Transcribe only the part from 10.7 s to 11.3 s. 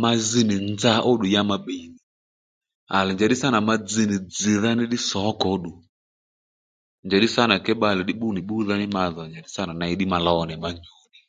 lòw nì ma nyu nì